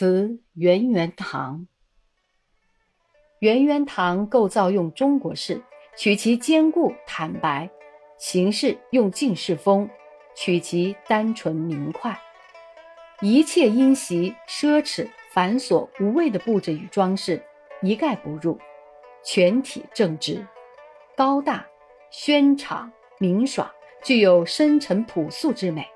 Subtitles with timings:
[0.00, 1.66] 词圆圆堂。
[3.40, 5.62] 圆圆堂构造用中国式，
[5.94, 7.68] 取其坚固坦白；
[8.16, 9.90] 形式用晋式风，
[10.34, 12.18] 取其单纯明快。
[13.20, 17.42] 一切因袭奢侈繁琐无谓的布置与装饰
[17.82, 18.58] 一概不入，
[19.22, 20.46] 全体正直、
[21.14, 21.66] 高大、
[22.10, 23.70] 轩敞、明爽，
[24.02, 25.86] 具有深沉朴素之美。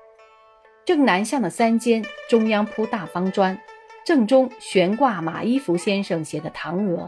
[0.85, 3.59] 正南向的三间中央铺大方砖。
[4.05, 7.05] 正中悬挂马一福先生写的《唐娥》，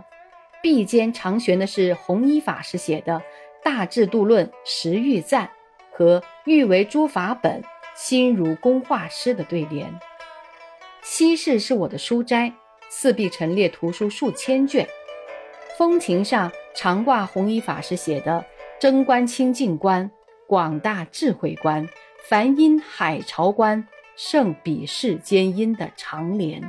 [0.63, 3.13] 壁间长悬的是弘一法师写的
[3.63, 5.45] 《大智度论十欲赞》
[5.95, 7.63] 和“欲为诸法本，
[7.95, 9.93] 心如工画师”的对联。
[11.03, 12.51] 西室是我的书斋，
[12.89, 14.87] 四壁陈列图书数千卷，
[15.77, 18.43] 风亭上常挂弘一法师写的
[18.81, 20.09] “贞观清净观，
[20.47, 21.87] 广大智慧观，
[22.27, 26.59] 梵音海潮观，胜比世间音”的长联。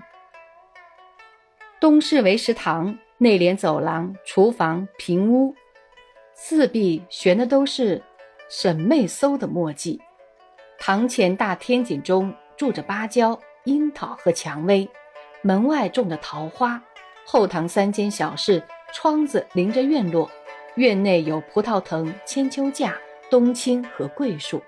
[1.81, 5.55] 东室为食堂，内连走廊、厨房、平屋，
[6.34, 8.03] 四壁悬的都是
[8.48, 10.01] 沈妹搜的墨迹。
[10.81, 14.89] 堂前大天井中住着芭蕉、樱桃和蔷薇，
[15.41, 16.83] 门外种着桃花。
[17.25, 18.61] 后堂三间小室，
[18.93, 20.29] 窗子临着院落，
[20.75, 22.99] 院内有葡萄藤、千秋架、
[23.31, 24.61] 冬青和桂树。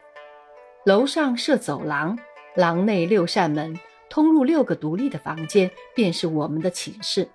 [0.84, 2.16] 楼上设走廊，
[2.54, 3.76] 廊内六扇门。
[4.10, 7.28] 通入六个独立的房间，便是我们的寝室。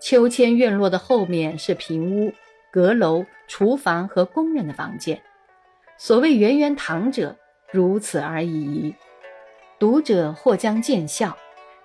[0.00, 2.32] 秋千院落的后面是平屋、
[2.70, 5.20] 阁楼、厨房和工人的房间。
[5.98, 7.36] 所谓圆圆堂者，
[7.72, 8.94] 如此而已。
[9.78, 11.36] 读者或将见笑，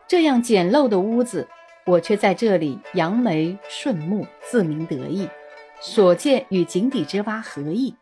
[0.08, 1.48] 这样简陋的屋子，
[1.86, 5.28] 我却在这里扬眉顺目，自鸣得意。
[5.80, 7.96] 所见与井底之蛙何异？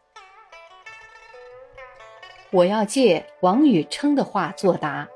[2.51, 5.07] 我要借王禹称的话作答。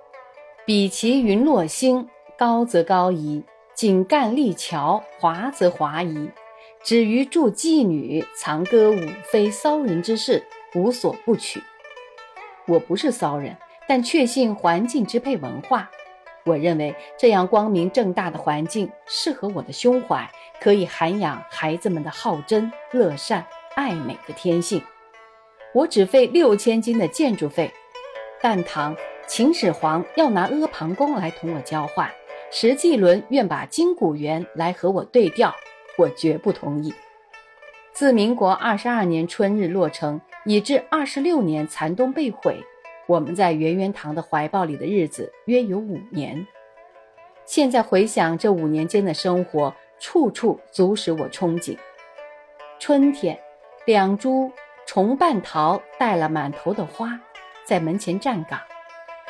[0.66, 3.44] 比其云落星，高则高矣；
[3.75, 6.30] 井干立桥，滑则滑矣。
[6.81, 8.97] 止于助妓女藏歌舞、
[9.29, 10.41] 非骚人之事，
[10.73, 11.62] 无所不取。
[12.66, 13.57] 我不是骚人，
[13.90, 15.91] 但确信环境支配文化。
[16.46, 20.31] 我认为这样光明正大的环境适合我的胸怀，
[20.62, 24.81] 可以涵养孩子们的好真、乐善、爱美的天性。
[25.73, 27.69] 我只费六千金的建筑费，
[28.41, 28.96] 但堂。
[29.35, 32.07] 秦始皇要拿阿房宫来同我交换，
[32.51, 35.51] 石季伦愿把金谷园来和我对调，
[35.97, 36.94] 我绝不同意。
[37.93, 42.63] 自民国二十二年春日落成，以至二十六年残冬被毁，
[43.07, 46.45] 我们在圆圆堂的怀抱里的日子约有五年。
[47.43, 51.75] 现在回想这五年间的生活，处处足使我憧憬。
[52.77, 53.35] 春天，
[53.88, 54.51] 两株
[54.85, 57.19] 重瓣桃带了满头的花，
[57.66, 58.59] 在门前站岗。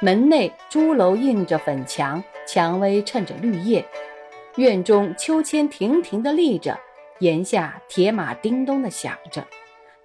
[0.03, 3.85] 门内朱楼映着粉墙，蔷薇衬着绿叶。
[4.57, 6.77] 院中秋千亭亭的立着，
[7.19, 9.47] 檐下铁马叮咚地响着。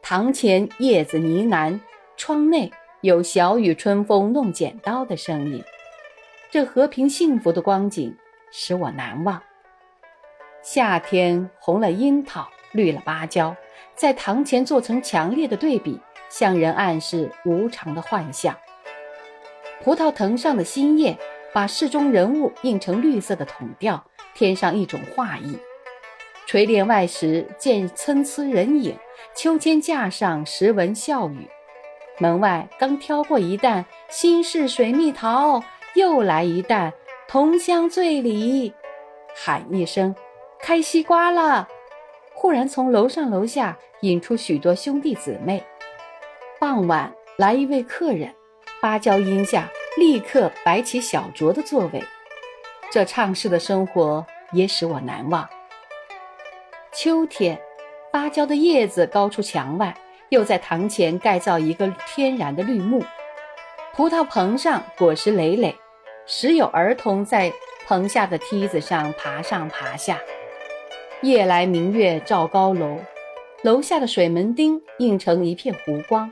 [0.00, 1.81] 堂前叶子呢喃，
[2.16, 2.70] 窗内
[3.00, 5.64] 有小雨春风弄剪刀的声音。
[6.48, 8.16] 这和平幸福的光景
[8.53, 9.42] 使我难忘。
[10.62, 13.56] 夏天红了樱桃，绿了芭蕉，
[13.97, 15.98] 在堂前做成强烈的对比，
[16.31, 18.56] 向人暗示无常的幻象。
[19.83, 21.16] 葡萄藤上的新叶，
[21.53, 25.59] 把室中人物印成绿色的筒调，添上一种画意。
[26.47, 28.97] 垂帘外时见参差人影，
[29.34, 31.49] 秋千架上时闻笑语。
[32.19, 35.62] 门外刚挑过一担新式水蜜桃，
[35.94, 36.93] 又来一担
[37.28, 38.72] 同乡醉里，
[39.37, 40.15] 喊一声
[40.59, 41.69] 开西瓜了。
[42.34, 45.62] 忽然从楼上楼下引出许多兄弟姊妹。
[46.59, 48.34] 傍晚来一位客人。
[48.81, 52.00] 芭蕉荫下，立刻摆起小酌的座位。
[52.93, 55.49] 这畅适的生活也使我难忘。
[56.93, 57.61] 秋天，
[58.12, 59.93] 芭蕉的叶子高出墙外，
[60.28, 63.05] 又在堂前盖造一个天然的绿幕。
[63.94, 65.75] 葡萄棚上果实累累，
[66.25, 67.52] 时有儿童在
[67.88, 70.20] 棚下的梯子上爬上爬下。
[71.23, 73.00] 夜来明月照高楼，
[73.64, 76.31] 楼下的水门钉映成一片湖光。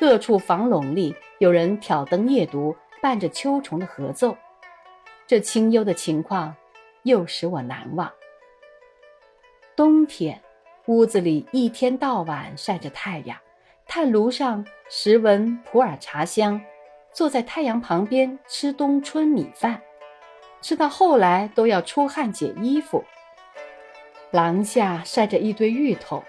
[0.00, 1.14] 各处房垄里。
[1.40, 4.34] 有人挑灯夜读，伴着秋虫的合奏，
[5.26, 6.56] 这清幽的情况
[7.02, 8.10] 又使我难忘。
[9.76, 10.40] 冬天，
[10.86, 13.36] 屋子里一天到晚晒着太阳，
[13.86, 16.58] 炭炉上时闻普洱茶香，
[17.12, 19.82] 坐在太阳旁边吃冬春米饭，
[20.62, 23.04] 吃到后来都要出汗解衣服。
[24.30, 26.24] 廊下晒着一堆芋头，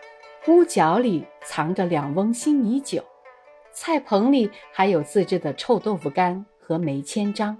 [0.47, 3.01] 屋角里藏着两瓮新米酒。
[3.73, 7.57] 菜棚里还有自制的臭豆腐干和梅千张。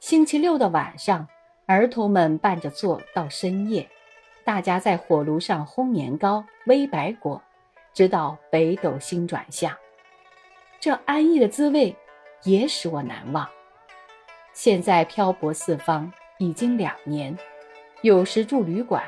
[0.00, 1.28] 星期六的晚上，
[1.66, 3.88] 儿童们伴着坐到深夜，
[4.44, 7.42] 大家在火炉上烘年糕、煨白果，
[7.94, 9.76] 直到北斗星转向。
[10.80, 11.94] 这安逸的滋味
[12.44, 13.48] 也使我难忘。
[14.52, 17.38] 现在漂泊四方已经两年，
[18.02, 19.04] 有时住旅馆，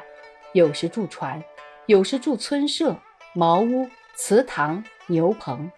[0.52, 1.42] 有时住船，
[1.86, 2.94] 有时住村舍、
[3.34, 5.70] 茅屋、祠堂、牛棚。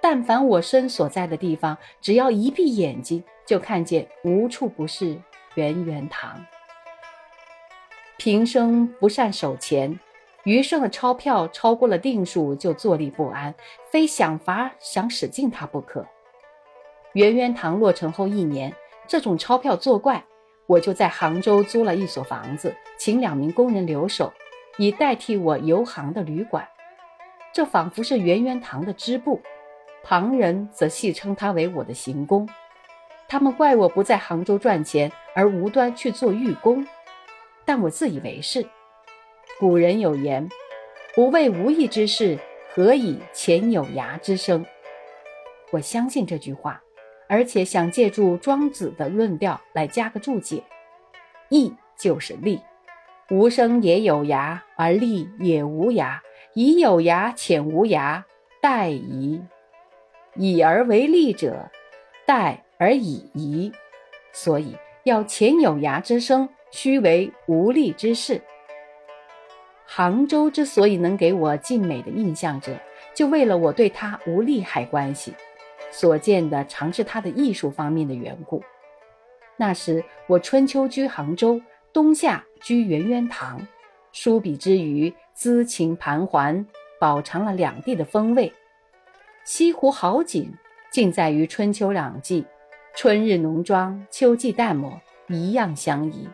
[0.00, 5.16] 但凡我身所在的地方，只要一闭眼睛，就看见无处不是
[5.54, 6.44] 圆圆堂。
[8.16, 9.98] 平生不善守钱，
[10.44, 13.54] 余生的钞票超过了定数就坐立不安，
[13.90, 16.06] 非想法想使尽它不可。
[17.14, 18.72] 圆圆堂落成后一年，
[19.08, 20.24] 这种钞票作怪，
[20.66, 24.32] 我就在杭州租了一所房子，请两名工人留守，
[24.78, 26.68] 以代替我游行的旅馆。
[27.56, 29.40] 这仿佛是圆圆堂的支部，
[30.04, 32.46] 旁人则戏称它为我的行宫。
[33.28, 36.86] 他们怪我不在杭州赚钱，而无端去做御工，
[37.64, 38.66] 但我自以为是。
[39.58, 40.46] 古人有言
[41.16, 42.38] ：“不为无益之事，
[42.74, 44.62] 何以遣有涯之声？”
[45.72, 46.82] 我相信这句话，
[47.26, 50.62] 而且想借助庄子的论调来加个注解
[51.48, 52.60] ：“益就是利，
[53.30, 56.18] 无生也有涯，而利也无涯。
[56.56, 58.24] 以有涯且无涯，
[58.60, 59.40] 殆矣。
[60.34, 61.70] 以而为利者，
[62.26, 63.72] 殆。”而已矣，
[64.34, 68.42] 所以要前有涯之声，须为无力之事。
[69.86, 72.76] 杭州之所以能给我尽美的印象者，
[73.14, 75.32] 就为了我对它无利害关系，
[75.90, 78.62] 所见的常是它的艺术方面的缘故。
[79.56, 81.58] 那时我春秋居杭州，
[81.94, 83.66] 冬夏居圆圆堂，
[84.12, 86.66] 书笔之余，资情盘桓，
[86.98, 88.50] 饱尝了两地的风味。
[89.44, 90.50] 西湖好景，
[90.90, 92.46] 尽在于春秋两季。
[92.94, 94.98] 春日浓妆，秋季淡抹，
[95.28, 96.26] 一样相宜。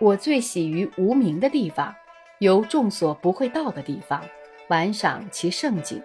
[0.00, 1.94] 我最喜于无名的地方，
[2.40, 4.20] 由众所不会到的地方，
[4.66, 6.02] 玩赏其盛景。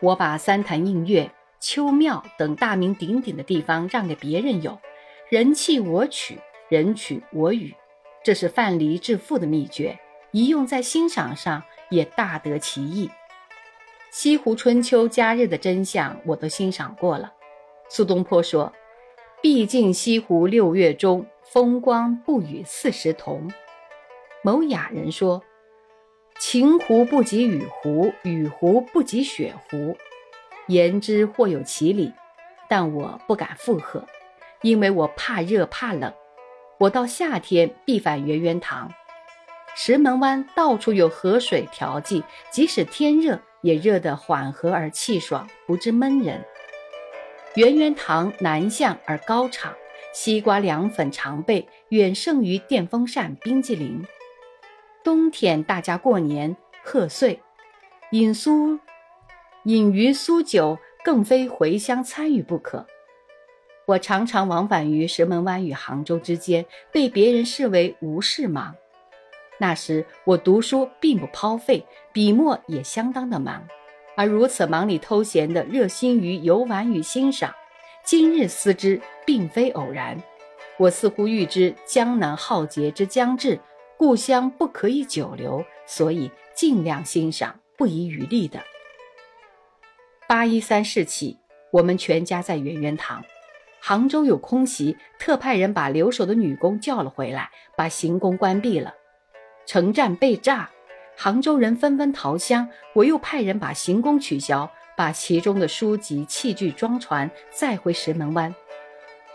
[0.00, 4.76] 我把三潭印月、秋庙等大名鼎鼎的地方让给别人有，
[5.30, 7.72] 人弃我取，人取我予，
[8.24, 9.96] 这是范蠡致富的秘诀，
[10.34, 13.08] 一用在欣赏上也大得其意。
[14.10, 17.32] 西湖春秋佳日的真相，我都欣赏过了。
[17.88, 18.72] 苏东坡说
[19.40, 23.48] ：“毕竟西湖六月中，风光不与四时同。”
[24.42, 25.40] 某雅人说
[26.40, 29.96] ：“晴湖不及雨湖，雨湖不及雪湖。”
[30.66, 32.12] 言之或有其理，
[32.68, 34.04] 但我不敢附和，
[34.62, 36.12] 因为我怕热怕冷。
[36.78, 38.92] 我到夏天必返圆圆堂。
[39.76, 46.44] 石门湾到处有河水调剂，即使天热，也热得缓和而气爽，不致闷人。
[47.56, 49.74] 圆圆堂南向而高敞，
[50.12, 54.04] 西瓜凉粉常备，远胜于电风扇、冰激凌。
[55.02, 57.40] 冬天大家过年贺岁，
[58.12, 58.78] 饮酥、
[59.64, 62.86] 饮鱼酥酒，更非回乡参与不可。
[63.86, 68.74] 我常常往返于石门湾与杭州之间，被别人视为无事忙。
[69.58, 73.66] 那时我读书并不抛废，笔墨也相当的忙。
[74.16, 77.54] 而如此忙里偷闲的热心于游玩与欣赏，
[78.04, 80.22] 今日思之，并非偶然。
[80.76, 83.60] 我似乎预知江南浩劫之将至，
[83.96, 88.60] 故乡不可以久留，所以尽量欣赏，不遗余力的。
[90.26, 91.38] 八一三事起，
[91.70, 93.24] 我们全家在圆圆堂。
[93.80, 98.94] 杭州有空袭，特派人把留守的女工叫了回来，把行宫关闭了。
[99.66, 100.70] 城站被炸。
[101.16, 108.54] 杭州人纷纷逃乡，我又派人把行宫取消，把其中的书籍器具装船，再回石门湾。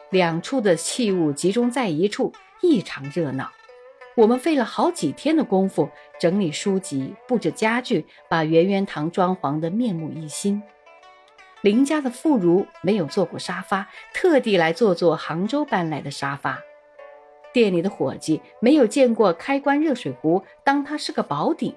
[0.09, 3.49] 两处的器物集中在一处，异常热闹。
[4.15, 10.61] 我们费了好几天的功夫整理书籍、布置家具，把圆圆堂装潢得面目一新。
[11.61, 16.59] 林家的妇孺没有坐过沙发，特地来坐坐杭州搬来的沙发。
[17.51, 21.75] 店里的伙计没有见过开关热水壶，当它是个宝鼎。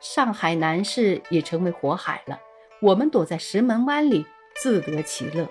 [0.00, 2.38] 上海南市也成为火海了，
[2.80, 4.24] 我们躲在石门湾里
[4.62, 5.48] 自得其乐。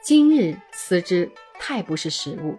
[0.00, 2.56] 今日思之，太不是时物。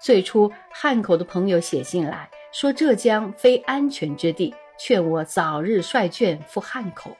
[0.00, 7.16] 最初汉口的朋友写信来说浙江非安全之地，劝我早日率眷赴汉口。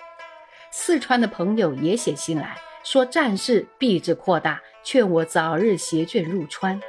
[0.73, 6.81] 四川的朋友也写信来说战事必至扩大，劝我早日携眷入川。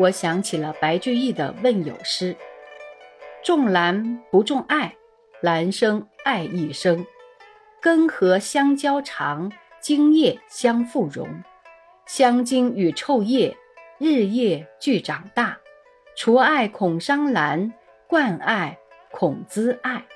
[0.00, 2.34] 我想起了白居易的问友诗
[3.44, 4.96] ：“种兰不种艾，
[5.42, 7.04] 兰生艾亦生。
[7.82, 11.28] 根和相交长，茎叶相附荣。
[12.06, 13.54] 香精与臭叶，
[13.98, 15.58] 日夜俱长大。
[16.16, 17.70] 除爱恐伤兰，
[18.06, 18.78] 冠爱
[19.10, 20.06] 恐滋爱。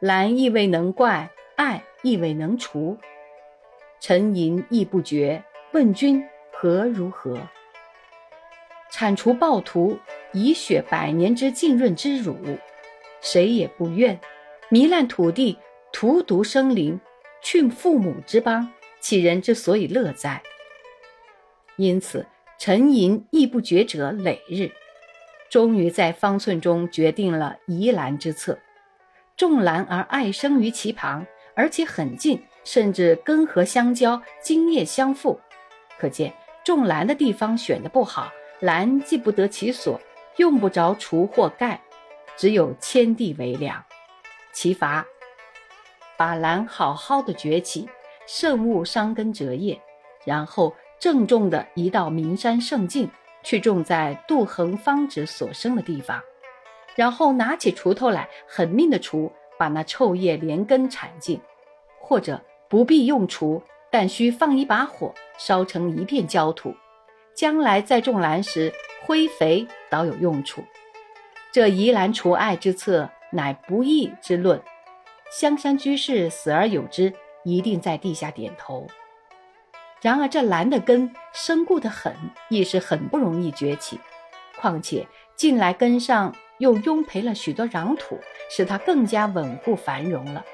[0.00, 2.98] 兰亦未能怪，爱亦未能除。
[4.00, 6.22] 沉吟亦不绝，问君
[6.52, 7.38] 何如何？
[8.90, 9.98] 铲除暴徒，
[10.32, 12.36] 以雪百年之浸润之辱，
[13.20, 14.18] 谁也不愿。
[14.70, 15.58] 糜烂土地，
[15.92, 17.00] 荼毒生灵，
[17.42, 20.42] 去父母之邦，其人之所以乐哉？
[21.76, 22.26] 因此，
[22.58, 24.70] 沉吟亦不觉者累日。
[25.48, 28.58] 终于在方寸中决定了移兰之策，
[29.36, 35.40] 种兰而爱生于其旁，而且很近，甚至根和相交，茎叶相附。
[35.98, 36.32] 可见
[36.64, 38.30] 种兰的地方选的不好，
[38.60, 40.00] 兰既不得其所，
[40.36, 41.80] 用不着锄或盖，
[42.36, 43.84] 只有迁地为良。
[44.52, 45.06] 其法，
[46.16, 47.88] 把兰好好的崛起，
[48.26, 49.80] 慎勿伤根折叶，
[50.24, 53.10] 然后郑重地移到名山胜境。
[53.44, 56.20] 去种在杜衡方子所生的地方，
[56.96, 61.38] 然后拿起锄头来，狠命的锄，把那臭叶连根铲尽；
[62.00, 62.38] 或者
[62.68, 66.74] 不必用锄，但需放一把火，烧成一片焦土，
[67.38, 68.74] 将来再种兰时，
[69.06, 70.64] 灰肥倒有用处。
[71.52, 74.60] 这移兰除艾之策，乃不义之论。
[75.30, 77.14] 香山居士死而有之，
[77.44, 78.88] 一定在地下点头。
[80.02, 82.12] 然而这兰的根深固得很，
[82.48, 84.00] 亦是很不容易崛起。
[84.60, 88.18] 况且近来根上又拥培了许多壤土，
[88.50, 90.44] 使它更加稳固繁荣了。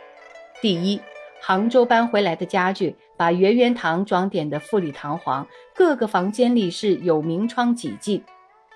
[0.60, 1.00] 第一，
[1.46, 8.24] 杭州搬回来的家具，把圆圆堂装点得富丽堂皇，各个房间里是有明窗几进，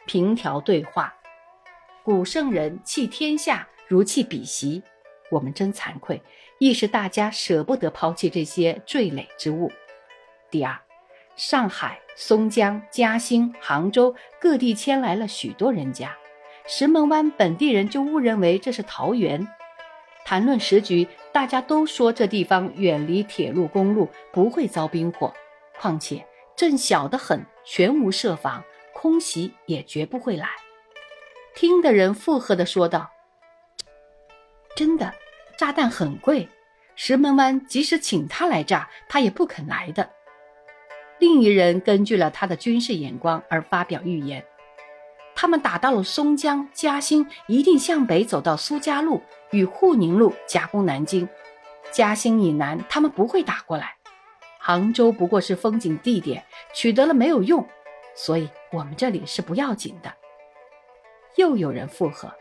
[0.04, 1.14] 平条对话。
[2.02, 4.82] 古圣人弃天下如弃彼席，
[5.30, 6.22] 我们真惭愧，
[6.58, 9.72] 亦是大家舍不得抛弃这些坠垒之物。
[10.50, 10.78] 第二，
[11.36, 16.14] 上海、松江、嘉兴、杭州各地迁来了许多人家，
[16.66, 19.48] 石门湾本地人就误认为这是桃园。
[20.26, 21.08] 谈论时局，
[21.38, 25.32] 大家都说这地方远离铁路、公路，不会遭兵火。
[25.78, 26.26] 况且
[26.56, 30.48] 镇小得很，全无设防，空袭也绝不会来。
[31.54, 33.08] 听的人附和的说道
[34.74, 35.14] ：“真的，
[35.56, 36.48] 炸弹很贵，
[36.96, 40.10] 石门湾即使请他来炸，他也不肯来的。”
[41.20, 44.44] 另一人根据了他的军事眼光而发表预言：
[45.40, 51.28] 他们打到了松江、嘉兴，一定向北走到苏家路与沪宁路夹攻南京。
[51.92, 53.94] 嘉兴以南，他们不会打过来。
[54.58, 57.64] 杭州不过是风景地点，取得了没有用，
[58.16, 60.12] 所以我们这里是不要紧的。
[61.36, 62.32] 又有人附和：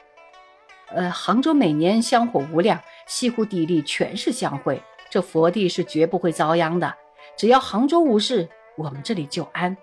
[0.89, 6.91] 呃，杭州每年香火无量，西湖底里全是香灰，这佛地是绝不会遭殃的。
[7.37, 8.49] 只要杭州无事。
[8.75, 9.77] 我们这里就安。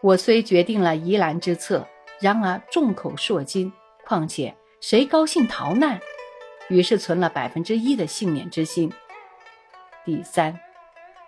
[0.00, 1.84] 我虽决定了移兰之策，
[2.20, 3.72] 然而众口铄金，
[4.06, 5.98] 况且谁高兴逃难？
[6.68, 8.92] 于是存了百分之一的幸免之心。
[10.04, 10.58] 第三，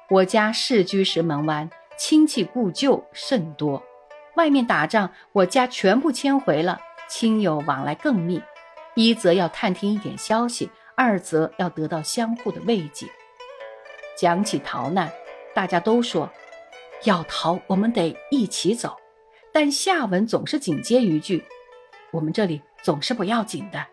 [0.08, 3.82] 我家世居石门湾，亲戚故旧甚多，
[4.36, 8.40] 外面打仗，我家全部迁回了，亲友往来更密。
[8.94, 13.06] 一则要探听一点消息，二则要得到相互的慰藉。
[14.16, 15.10] 讲起逃难。
[15.52, 16.30] 大家都说
[17.04, 18.96] 要逃，我们得一起走，
[19.52, 21.44] 但下文总是紧接一句
[22.12, 23.86] ：“我们这里总是不要紧的。”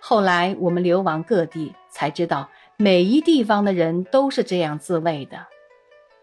[0.00, 5.46] 后来我们流亡各地，才知道每一地方的人都是这样自卫的。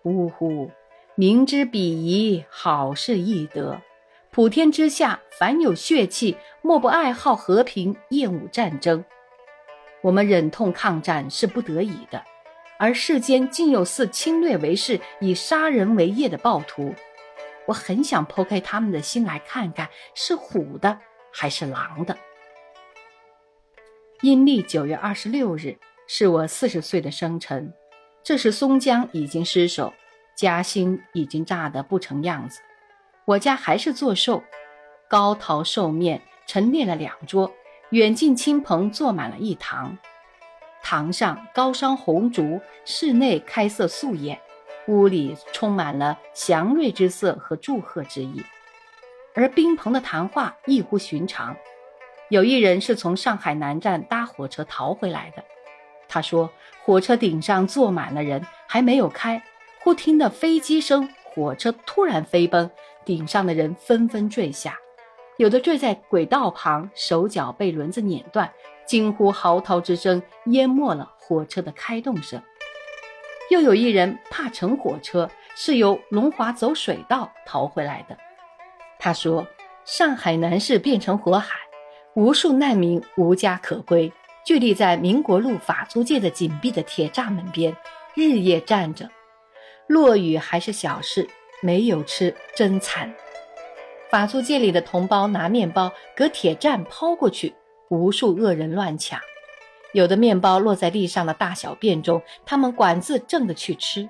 [0.03, 0.71] 呜呼！
[1.15, 3.81] 明知鄙夷，好事易得。
[4.31, 9.03] 普天之下，凡有血气，莫不爱好和平，厌恶战争。
[10.01, 12.23] 我们忍痛抗战是不得已的。
[12.79, 16.95] 而世间竟有似侵略为事、以杀人为业的暴徒，
[17.67, 20.97] 我很想剖开他们的心来看看，是虎的
[21.33, 22.17] 还是狼的。
[24.21, 27.73] 阴历九月二十六日是我四十岁的生辰，
[28.23, 29.93] 这时松江已经失守，
[30.33, 32.61] 嘉兴已经炸得不成样子，
[33.25, 34.41] 我家还是做寿，
[35.09, 37.53] 高陶寿面陈列了两桌，
[37.89, 39.97] 远近亲朋坐满了一堂。
[40.83, 44.39] 堂上高烧红烛，室内开色素宴，
[44.87, 48.43] 屋里充满了祥瑞之色和祝贺之意。
[49.35, 51.55] 而宾朋的谈话异乎寻常。
[52.29, 55.43] 有一人是从上海南站搭火车逃回来的，
[56.07, 56.51] 他说
[56.83, 59.41] 火车顶上坐满了人，还没有开，
[59.79, 62.69] 忽听得飞机声，火车突然飞奔，
[63.03, 64.77] 顶上的人纷纷坠下，
[65.39, 68.51] 有的坠在轨道旁，手脚被轮子碾断。
[68.85, 72.41] 惊呼嚎啕之声淹没了火车的开动声，
[73.49, 78.17] 又有一人怕乘火车，是由龙华走水道逃回来的。
[78.97, 79.47] 他说，
[79.85, 81.55] 上海南市变成火海，
[82.15, 84.11] 无数难民无家可归，
[84.43, 87.73] 聚立在民国路法租界的紧闭的铁栅门边，
[88.13, 89.09] 日夜站着。
[89.87, 91.29] 落雨还是小事，
[91.61, 93.13] 没有吃真惨。
[94.09, 97.53] 法租界里的同胞拿面包隔铁栅抛过去，
[97.89, 99.19] 无数恶人乱抢。
[99.93, 104.09] 有的面包落在地上的大小便中，他们管自正的去吃。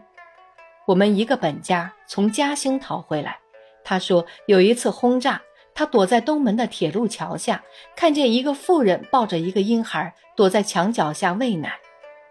[0.88, 3.40] 我们一个本家从嘉兴逃回来，
[3.84, 5.42] 他说有一次轰炸，
[5.76, 7.62] 他躲在东门的铁路桥下，
[7.96, 11.78] 看见一个妇人抱着一个婴孩躲在墙角下喂奶。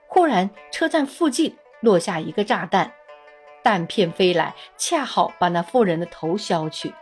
[0.06, 2.90] 忽然车站附近落下一个炸弹。
[3.62, 6.94] 弹片飞来，恰好把那妇人的头削去。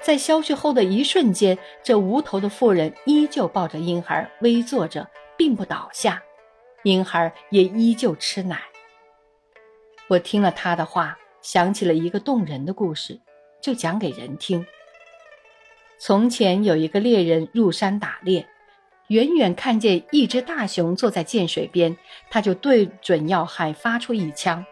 [0.00, 6.22] 在消去后的一瞬间，这无头的妇人依旧抱着婴孩，微坐着，并不倒下。
[6.84, 8.60] 婴孩也依旧吃奶。
[10.08, 13.20] 我听了他的话，想起了一个动人的故事，
[13.60, 14.64] 就讲给人听。
[15.98, 18.46] 从前有一个猎人入山打猎，
[19.08, 21.96] 远远看见一只大熊坐在涧水边，
[22.30, 24.64] 他就对准要害发出一枪。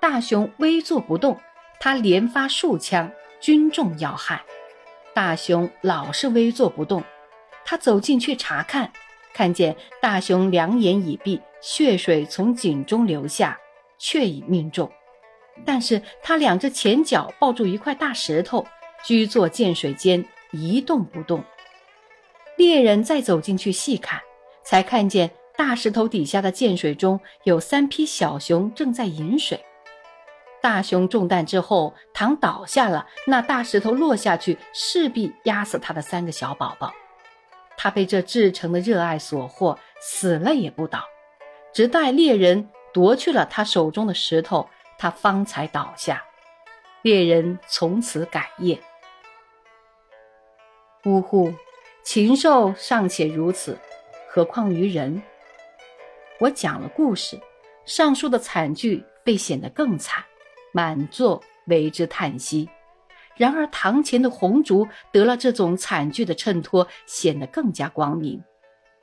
[0.00, 1.40] 大熊微坐不动，
[1.80, 4.44] 他连发数枪，均中要害。
[5.14, 7.02] 大熊老是微坐不动，
[7.64, 8.92] 他走进去查看，
[9.32, 13.56] 看见大熊两眼已闭，血水从颈中流下，
[13.96, 14.90] 却已命中。
[15.64, 18.66] 但是他两只前脚抱住一块大石头，
[19.04, 21.44] 居坐涧水间一动不动。
[22.56, 24.20] 猎人再走进去细看，
[24.64, 29.64] 才看见大石头底下的涧水中有三匹小熊正在饮水。
[30.64, 36.90] 大熊中弹之后躺倒下了，那大石头落下去，势必压死他的三个小宝宝。
[37.76, 41.04] 他被这至诚的热爱所惑，死了也不倒，
[41.74, 44.66] 直待猎人夺去了他手中的石头，
[44.96, 46.24] 他方才倒下。
[47.02, 48.80] 猎人从此改业。
[51.04, 51.52] 呜呼，
[52.02, 53.78] 禽兽尚且如此，
[54.30, 55.22] 何况于人？
[56.38, 57.38] 我讲了故事，
[57.84, 60.24] 上述的惨剧被显得更惨。
[60.74, 62.68] 满座为之叹息，
[63.36, 68.42] 然而堂前的红烛得了这种惨剧的衬托，显得更加光明，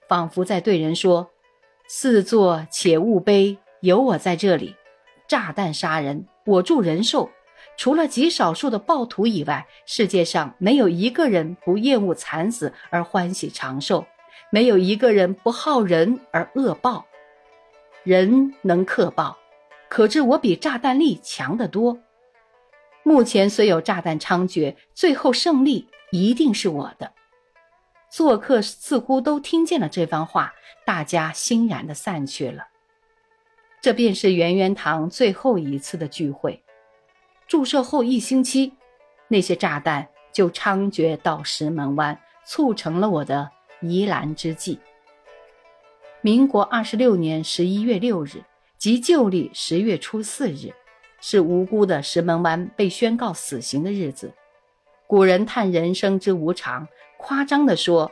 [0.09, 1.31] 仿佛在对人说
[1.87, 4.75] ：“四座且勿悲，有我在这里。
[5.29, 7.29] 炸弹杀人，我助人寿。
[7.77, 14.05] 除了极少数的暴徒以外，世界上没有一个人不厌恶惨死而欢喜长寿，
[14.51, 17.05] 没有一个人不好人而恶报。
[18.03, 19.37] 人能克暴。”
[19.91, 21.99] 可知我比炸弹力强得多。
[23.03, 27.11] 目前虽有炸弹猖獗，最后胜利一定是我的。
[28.09, 30.53] 做客似乎都听见了这番话，
[30.85, 32.67] 大家欣然的散去了。
[33.81, 36.63] 这便是圆圆堂最后一次的聚会。
[37.45, 38.71] 注射后一星期，
[39.27, 43.51] 那些炸弹就猖獗到石门湾，促成了我的
[43.81, 44.79] 宜兰之计。
[46.21, 48.41] 民国二十六年十一月六日。
[48.81, 50.73] 即旧历十月初四日，
[51.19, 54.33] 是无辜的石门湾被宣告死刑的日子。
[55.05, 56.87] 古人叹人生之无常，
[57.19, 58.11] 夸张地说：“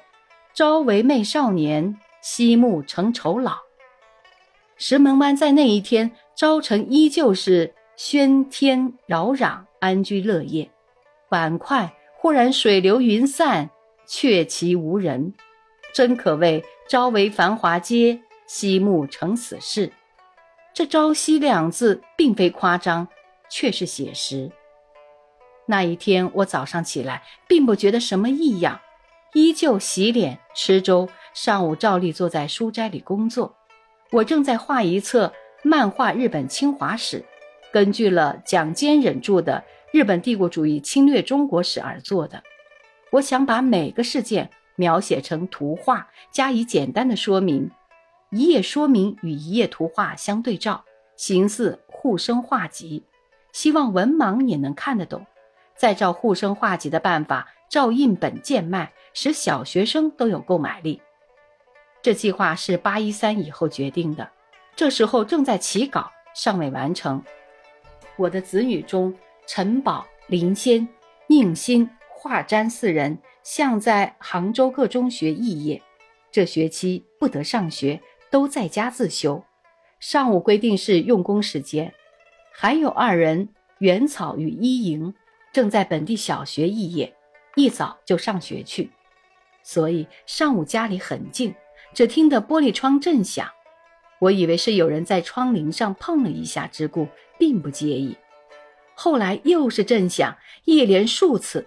[0.54, 3.58] 朝为媚少年，夕暮成丑老。”
[4.78, 10.70] 石门湾在那一天，朝晨依旧是喧天扰攘，安居乐业。
[11.30, 13.72] 晚快，忽然水流云散，
[14.06, 15.34] 却其无人。
[15.96, 19.92] 真可谓朝为繁华街，夕暮成死市。
[20.80, 23.10] 这“朝夕”两字并非夸张，
[23.50, 24.50] 却是写实。
[25.66, 28.80] 那一天，我早上起来并不觉得什么异样，
[29.34, 31.10] 依旧洗脸吃粥。
[31.34, 33.58] 上午照例坐在书斋里工作。
[34.12, 37.26] 我正在画一册漫画日本侵华史，
[37.74, 39.62] 根据了蒋坚忍著的
[39.92, 42.42] 《日本帝国主义侵略中国史》而做的。
[43.12, 47.70] 我想把每个事件描写成图画，加以简单的说明。
[48.32, 53.04] 一页说明与一页图画相对照，形似互生画集，
[53.52, 55.26] 希望文盲也能看得懂。
[55.76, 61.02] 再照互生画集的办法照印本贱卖，使小学生都有购买力。
[62.02, 64.30] 这计划是八一三以后决定的，
[64.76, 67.24] 这时候正在起稿，尚未完成。
[68.16, 69.16] 我的子女中，
[69.48, 70.88] 陈宝、林仙、
[71.28, 75.82] 宁新、华瞻四人，向在杭州各中学肄业，
[76.30, 78.00] 这学期不得上学。
[78.30, 79.44] 都在家自修，
[80.00, 81.94] 上午规定是用功时间。
[82.52, 85.14] 还有二人，元草与一莹，
[85.52, 87.16] 正在本地小学肄业，
[87.56, 88.92] 一早就上学去，
[89.64, 91.56] 所以上午家里很静，
[91.94, 93.50] 只听得玻璃窗震响。
[94.20, 98.18] 我以为是有人在窗棂上碰了一下之故，并不介意。
[98.94, 101.66] 后来又是震响，一连数次。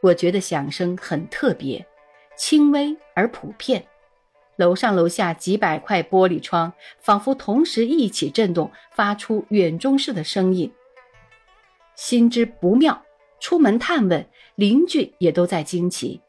[0.00, 1.84] 我觉得响声很特别，
[2.36, 3.84] 轻微而普遍。
[4.58, 10.72] 楼上楼下几百块玻璃窗仿佛同时一起震动，发出远中似的声音。
[11.94, 13.04] 心知不妙，
[13.38, 16.20] 出门探问，邻居也都在惊奇。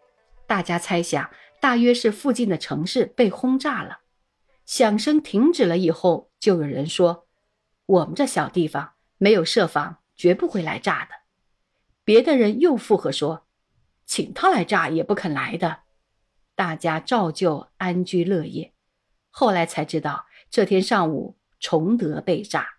[0.45, 1.27] 大家猜想，
[1.59, 4.01] 大约是附近的城市被轰炸了。
[4.63, 7.25] 响声停止了以后，就有人说
[7.87, 11.15] ：“我们这小地方没有设防，绝不会来炸的。”
[12.05, 13.47] 别的人又附和说
[14.05, 15.79] ：“请他来炸也不肯来的。”
[16.59, 18.73] 大家照旧安居乐业。
[19.29, 22.78] 后来才知道，这天上午崇德被炸。